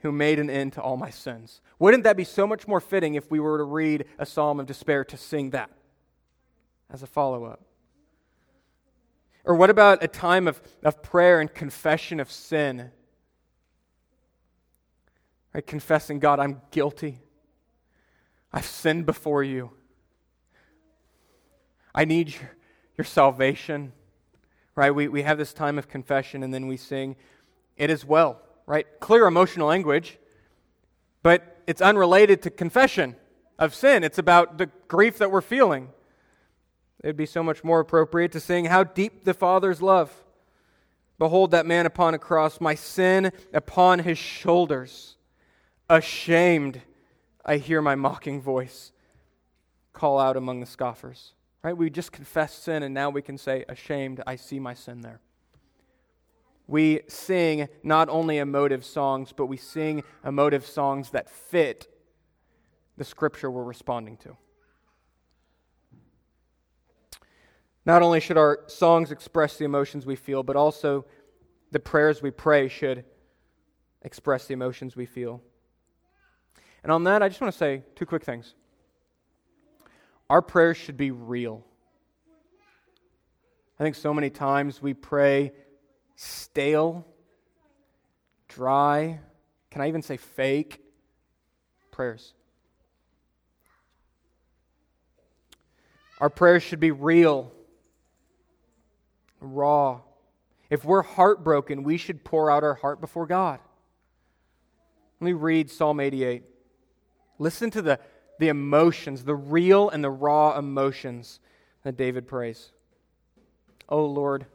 [0.00, 1.60] who made an end to all my sins.
[1.78, 4.66] Wouldn't that be so much more fitting if we were to read a psalm of
[4.66, 5.70] despair to sing that
[6.90, 7.60] as a follow up?
[9.44, 12.90] Or what about a time of, of prayer and confession of sin?
[15.52, 17.20] Right, confessing, God, I'm guilty.
[18.52, 19.70] I've sinned before you.
[21.94, 22.50] I need your,
[22.96, 23.92] your salvation.
[24.74, 24.90] Right?
[24.90, 27.16] We, we have this time of confession and then we sing,
[27.76, 28.40] It is well.
[28.66, 28.86] Right?
[29.00, 30.18] Clear emotional language,
[31.22, 33.16] but it's unrelated to confession
[33.58, 34.04] of sin.
[34.04, 35.88] It's about the grief that we're feeling.
[37.02, 40.12] It'd be so much more appropriate to sing, How deep the Father's love.
[41.18, 45.16] Behold that man upon a cross, my sin upon his shoulders.
[45.90, 46.82] Ashamed
[47.44, 48.92] I hear my mocking voice
[49.92, 51.32] call out among the scoffers.
[51.62, 51.76] Right?
[51.76, 55.20] We just confess sin, and now we can say, ashamed, I see my sin there.
[56.68, 61.88] We sing not only emotive songs, but we sing emotive songs that fit
[62.96, 64.36] the scripture we're responding to.
[67.86, 71.06] Not only should our songs express the emotions we feel, but also
[71.70, 73.04] the prayers we pray should
[74.02, 75.42] express the emotions we feel.
[76.88, 78.54] And on that, I just want to say two quick things.
[80.30, 81.62] Our prayers should be real.
[83.78, 85.52] I think so many times we pray
[86.16, 87.06] stale,
[88.48, 89.20] dry,
[89.70, 90.80] can I even say fake
[91.90, 92.32] prayers?
[96.22, 97.52] Our prayers should be real,
[99.42, 100.00] raw.
[100.70, 103.60] If we're heartbroken, we should pour out our heart before God.
[105.20, 106.44] Let me read Psalm 88.
[107.38, 108.00] Listen to the,
[108.38, 111.40] the emotions, the real and the raw emotions
[111.84, 112.72] that David prays.
[113.88, 114.46] Oh Lord,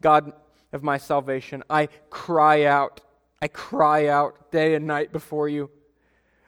[0.00, 0.32] God
[0.72, 3.00] of my salvation, I cry out.
[3.42, 5.70] I cry out day and night before you.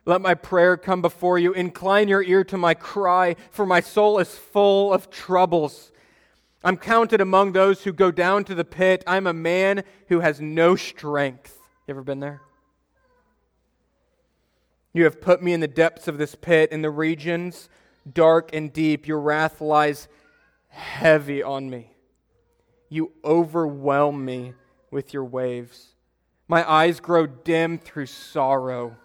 [0.04, 1.52] Let my prayer come before you.
[1.52, 5.92] Incline your ear to my cry, for my soul is full of troubles.
[6.64, 9.02] I'm counted among those who go down to the pit.
[9.06, 11.58] I'm a man who has no strength.
[11.86, 12.42] You ever been there?
[14.92, 17.68] You have put me in the depths of this pit, in the regions
[18.10, 19.06] dark and deep.
[19.06, 20.08] Your wrath lies
[20.68, 21.92] heavy on me.
[22.88, 24.54] You overwhelm me
[24.90, 25.88] with your waves.
[26.48, 28.96] My eyes grow dim through sorrow.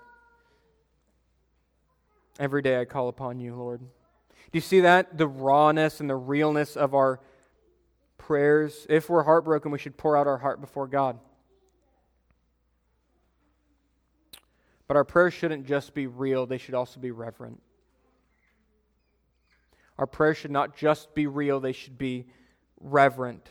[2.40, 3.80] Every day I call upon you, Lord.
[3.80, 5.18] Do you see that?
[5.18, 7.20] The rawness and the realness of our
[8.18, 8.86] prayers.
[8.90, 11.20] If we're heartbroken, we should pour out our heart before God.
[14.88, 17.62] But our prayers shouldn't just be real, they should also be reverent.
[19.98, 22.26] Our prayers should not just be real, they should be
[22.80, 23.50] reverent.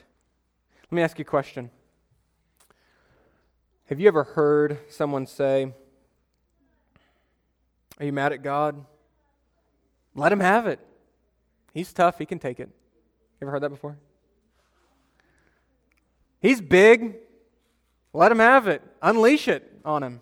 [0.84, 1.70] Let me ask you a question.
[3.87, 5.72] Have you ever heard someone say,
[7.99, 8.84] Are you mad at God?
[10.14, 10.80] Let him have it.
[11.74, 12.70] He's tough, he can take it.
[13.41, 13.99] You ever heard that before?
[16.41, 17.16] He's big.
[18.12, 18.82] Let him have it.
[19.03, 20.20] Unleash it on him.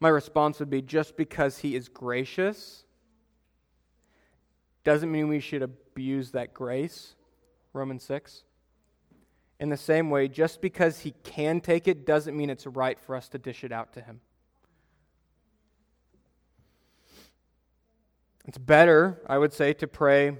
[0.00, 2.84] My response would be just because he is gracious
[4.82, 7.14] doesn't mean we should abuse that grace.
[7.74, 8.44] Romans 6.
[9.60, 13.14] In the same way, just because he can take it doesn't mean it's right for
[13.14, 14.20] us to dish it out to him.
[18.46, 20.38] It's better, I would say, to pray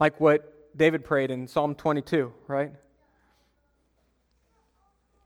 [0.00, 2.72] like what David prayed in Psalm 22, right?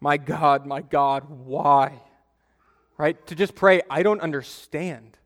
[0.04, 2.02] My God, my God, why?
[2.98, 3.26] Right?
[3.28, 5.16] To just pray, I don't understand.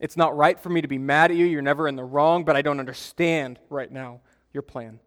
[0.00, 1.44] It's not right for me to be mad at you.
[1.44, 4.18] You're never in the wrong, but I don't understand right now
[4.52, 4.98] your plan.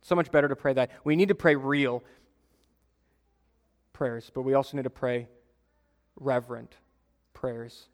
[0.00, 0.90] So much better to pray that.
[1.04, 2.02] We need to pray real
[3.92, 5.28] prayers, but we also need to pray
[6.16, 6.76] reverent
[7.34, 7.88] prayers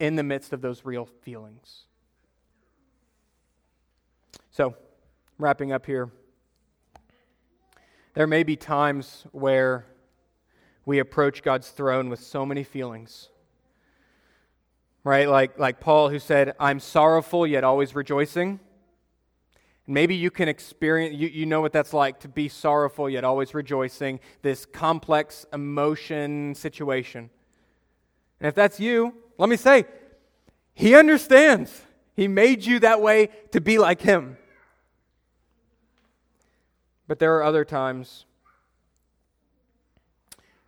[0.00, 1.84] in the midst of those real feelings.
[4.50, 4.74] So,
[5.38, 6.10] wrapping up here.
[8.14, 9.86] There may be times where
[10.84, 13.28] we approach God's throne with so many feelings.
[15.04, 15.28] Right?
[15.28, 18.58] Like, like Paul, who said, I'm sorrowful yet always rejoicing.
[19.86, 23.54] Maybe you can experience, you, you know what that's like to be sorrowful yet always
[23.54, 27.30] rejoicing, this complex emotion situation.
[28.40, 29.84] And if that's you, let me say,
[30.74, 31.82] He understands.
[32.14, 34.36] He made you that way to be like Him.
[37.10, 38.24] But there are other times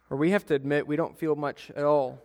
[0.08, 2.20] where we have to admit we don't feel much at all.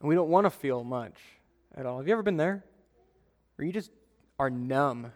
[0.00, 1.18] And we don't want to feel much
[1.76, 1.98] at all.
[1.98, 2.64] Have you ever been there?
[3.56, 3.90] Where you just
[4.38, 5.12] are numb?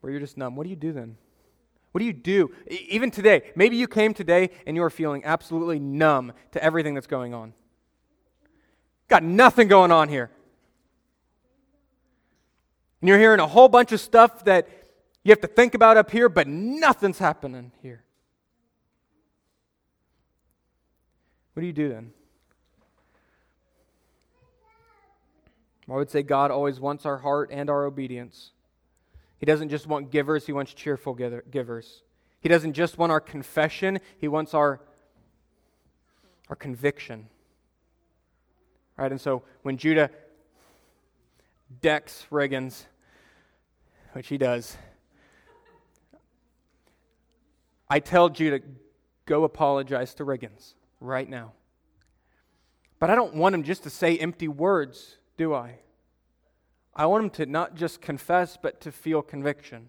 [0.00, 0.56] Where you're just numb.
[0.56, 1.16] What do you do then?
[1.92, 2.50] What do you do?
[2.66, 7.06] Even today, maybe you came today and you are feeling absolutely numb to everything that's
[7.06, 7.52] going on.
[9.06, 10.32] Got nothing going on here.
[13.00, 14.68] And you're hearing a whole bunch of stuff that
[15.22, 18.02] you have to think about up here, but nothing's happening here.
[21.52, 22.12] What do you do then?
[25.90, 28.50] I would say God always wants our heart and our obedience.
[29.38, 32.02] He doesn't just want givers, He wants cheerful givers.
[32.40, 34.80] He doesn't just want our confession, He wants our,
[36.48, 37.26] our conviction.
[38.96, 39.10] Right?
[39.10, 40.10] And so when Judah
[41.80, 42.84] decks Riggins,
[44.12, 44.76] which he does.
[47.88, 48.60] I tell Judah,
[49.26, 51.52] go apologize to Riggins right now.
[52.98, 55.78] But I don't want him just to say empty words, do I?
[56.94, 59.88] I want him to not just confess, but to feel conviction.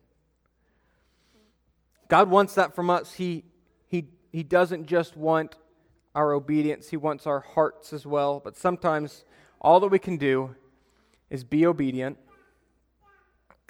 [2.07, 3.13] God wants that from us.
[3.13, 3.45] He,
[3.88, 5.55] he, he doesn't just want
[6.15, 8.41] our obedience, He wants our hearts as well.
[8.43, 9.23] But sometimes
[9.61, 10.55] all that we can do
[11.30, 12.17] is be obedient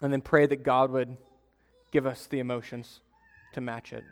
[0.02, 1.18] and then pray that God would
[1.92, 3.02] give us the emotions
[3.54, 4.04] to match it.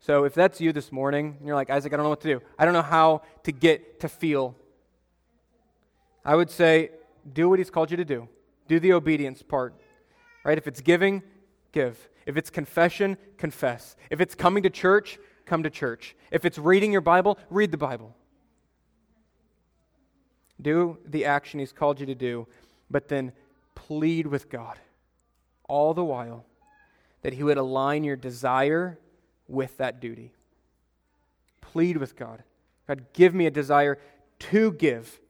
[0.00, 2.28] So if that's you this morning, and you're like, Isaac, I don't know what to
[2.28, 4.56] do, I don't know how to get to feel,
[6.24, 6.90] I would say,
[7.30, 8.28] do what He's called you to do.
[8.68, 9.74] Do the obedience part.
[10.44, 10.56] Right?
[10.56, 11.22] If it's giving,
[11.72, 12.08] give.
[12.26, 13.96] If it's confession, confess.
[14.10, 16.16] If it's coming to church, come to church.
[16.30, 18.14] If it's reading your Bible, read the Bible.
[20.60, 22.46] Do the action He's called you to do,
[22.90, 23.32] but then
[23.74, 24.78] plead with God
[25.68, 26.44] all the while
[27.22, 28.98] that He would align your desire
[29.48, 30.32] with that duty.
[31.60, 32.42] Plead with God.
[32.86, 33.98] God, give me a desire
[34.38, 35.20] to give.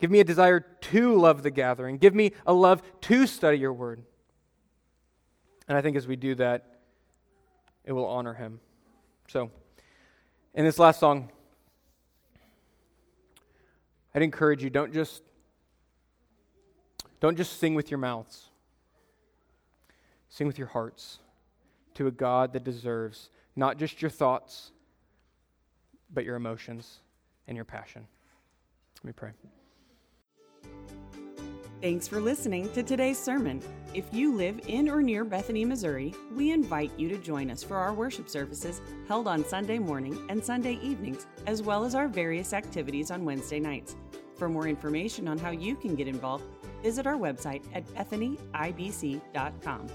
[0.00, 1.98] Give me a desire to love the gathering.
[1.98, 4.02] Give me a love to study your word.
[5.68, 6.80] And I think as we do that,
[7.84, 8.60] it will honor him.
[9.28, 9.50] So,
[10.54, 11.30] in this last song,
[14.14, 15.22] I'd encourage you don't just
[17.20, 18.48] don't just sing with your mouths.
[20.28, 21.18] Sing with your hearts
[21.94, 24.72] to a God that deserves not just your thoughts,
[26.12, 26.98] but your emotions
[27.46, 28.06] and your passion.
[29.02, 29.30] Let me pray.
[31.82, 33.60] Thanks for listening to today's sermon.
[33.92, 37.76] If you live in or near Bethany, Missouri, we invite you to join us for
[37.76, 42.52] our worship services held on Sunday morning and Sunday evenings, as well as our various
[42.52, 43.96] activities on Wednesday nights.
[44.36, 46.44] For more information on how you can get involved,
[46.84, 49.88] visit our website at bethanyibc.com.